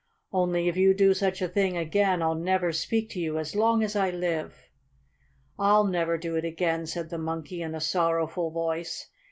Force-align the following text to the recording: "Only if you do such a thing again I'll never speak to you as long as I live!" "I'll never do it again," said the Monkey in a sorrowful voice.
"Only 0.31 0.67
if 0.67 0.77
you 0.77 0.95
do 0.95 1.13
such 1.13 1.43
a 1.43 1.47
thing 1.47 1.77
again 1.77 2.23
I'll 2.23 2.33
never 2.33 2.71
speak 2.71 3.11
to 3.11 3.19
you 3.19 3.37
as 3.37 3.55
long 3.55 3.83
as 3.83 3.95
I 3.95 4.09
live!" 4.09 4.71
"I'll 5.59 5.83
never 5.85 6.17
do 6.17 6.35
it 6.35 6.43
again," 6.43 6.87
said 6.87 7.11
the 7.11 7.19
Monkey 7.19 7.61
in 7.61 7.75
a 7.75 7.79
sorrowful 7.81 8.49
voice. 8.49 9.11